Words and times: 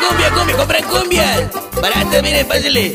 cumbia, 0.00 0.30
cumbia, 0.30 0.56
compran 0.56 0.84
cumbia. 0.84 1.50
Barata, 1.80 2.22
miren, 2.22 2.46
pásale. 2.46 2.94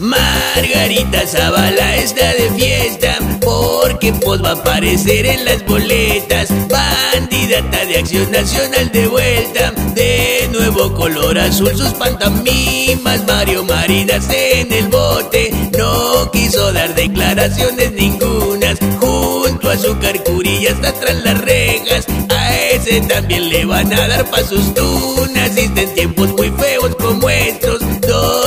Margarita 0.00 1.26
Zavala 1.26 1.96
está 1.96 2.32
de 2.32 2.50
fiesta 2.56 3.18
porque 3.38 4.14
pues 4.14 4.42
va 4.42 4.50
a 4.50 4.52
aparecer 4.54 5.26
en 5.26 5.44
las 5.44 5.62
boletas. 5.66 6.48
Bandidata 6.68 7.84
de 7.84 7.98
Acción 7.98 8.30
Nacional 8.32 8.90
de 8.92 9.08
vuelta, 9.08 9.72
de 9.94 10.48
nuevo 10.52 10.94
color 10.94 11.38
azul 11.38 11.76
sus 11.76 11.92
pantamimas. 11.92 13.26
Mario 13.26 13.62
Marinas 13.64 14.26
en 14.30 14.72
el 14.72 14.88
bote, 14.88 15.50
no 15.76 16.30
quiso 16.30 16.72
dar 16.72 16.94
declaraciones 16.94 17.92
ningunas. 17.92 18.78
Junto 19.00 19.68
a 19.68 19.76
su 19.76 19.98
carcurilla 19.98 20.72
hasta 20.72 20.94
tras 20.94 21.16
las 21.16 21.40
rejas, 21.42 22.06
a 22.30 22.56
ese 22.56 23.02
también 23.02 23.50
le 23.50 23.66
van 23.66 23.92
a 23.92 24.08
dar 24.08 24.24
pa' 24.30 24.42
sus 24.44 24.72
tunas. 24.72 25.39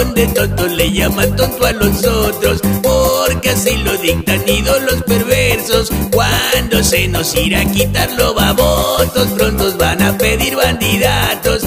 Donde 0.04 0.28
tontos 0.28 0.72
le 0.74 0.92
llaman 0.92 1.34
tonto 1.36 1.66
a 1.66 1.72
los 1.72 2.06
otros, 2.06 2.62
porque 2.82 3.50
así 3.52 3.78
lo 3.78 3.96
dictan 3.98 4.44
ídolos 4.48 5.02
perversos. 5.04 5.90
Cuando 6.12 6.84
se 6.84 7.08
nos 7.08 7.34
irá 7.36 7.62
a 7.62 7.66
quitar 7.72 8.12
los 8.12 8.36
babosos, 8.36 9.28
prontos 9.38 9.78
van 9.78 10.02
a 10.02 10.18
pedir 10.18 10.56
bandidatos, 10.56 11.64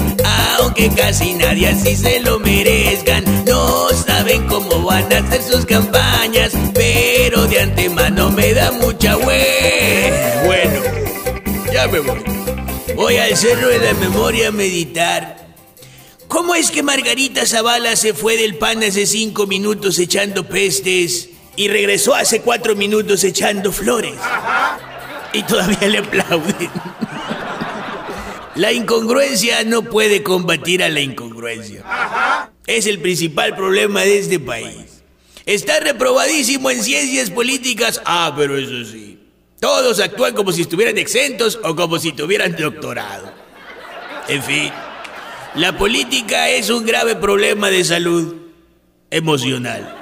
aunque 0.59 0.89
casi 0.89 1.33
nadie 1.33 1.69
así 1.69 1.95
se 1.95 2.19
lo 2.19 2.39
merezcan. 2.39 3.23
No 3.45 3.89
saben 4.05 4.45
cómo 4.47 4.83
van 4.83 5.11
a 5.11 5.17
hacer 5.17 5.41
sus 5.41 5.65
campañas, 5.65 6.51
pero 6.73 7.47
de 7.47 7.61
antemano 7.61 8.29
me 8.29 8.53
da 8.53 8.71
mucha 8.71 9.17
hue. 9.17 10.13
Bueno, 10.45 10.81
ya 11.73 11.87
me 11.87 11.99
voy. 11.99 12.23
Voy 12.95 13.17
al 13.17 13.35
cerro 13.35 13.67
de 13.67 13.79
la 13.79 13.93
memoria 13.95 14.49
a 14.49 14.51
meditar. 14.51 15.46
¿Cómo 16.37 16.53
es 16.53 16.69
que 16.69 16.83
Margarita 16.83 17.47
Zavala 17.47 17.95
se 17.95 18.13
fue 18.13 18.37
del 18.37 18.59
pan 18.59 18.83
hace 18.83 19.07
cinco 19.07 19.47
minutos 19.47 19.97
echando 19.97 20.47
pestes 20.47 21.29
y 21.55 21.67
regresó 21.67 22.13
hace 22.13 22.41
cuatro 22.41 22.75
minutos 22.75 23.23
echando 23.23 23.71
flores? 23.71 24.13
Y 25.33 25.41
todavía 25.41 25.87
le 25.87 25.97
aplauden. 25.97 26.69
La 28.53 28.71
incongruencia 28.71 29.63
no 29.63 29.81
puede 29.81 30.21
combatir 30.21 30.83
a 30.83 30.89
la 30.89 31.01
incongruencia. 31.01 31.83
Es 32.67 32.85
el 32.85 32.99
principal 32.99 33.55
problema 33.55 34.01
de 34.01 34.19
este 34.19 34.39
país. 34.39 35.01
Está 35.43 35.79
reprobadísimo 35.79 36.69
en 36.69 36.83
ciencias 36.83 37.31
políticas. 37.31 37.99
Ah, 38.05 38.31
pero 38.37 38.55
eso 38.59 38.85
sí. 38.91 39.17
Todos 39.59 39.99
actúan 39.99 40.35
como 40.35 40.51
si 40.51 40.61
estuvieran 40.61 40.99
exentos 40.99 41.57
o 41.63 41.75
como 41.75 41.97
si 41.97 42.11
tuvieran 42.11 42.55
doctorado. 42.55 43.33
En 44.27 44.43
fin. 44.43 44.71
La 45.55 45.77
política 45.77 46.49
es 46.49 46.69
un 46.69 46.85
grave 46.85 47.15
problema 47.15 47.69
de 47.69 47.83
salud 47.83 48.35
emocional. 49.09 49.96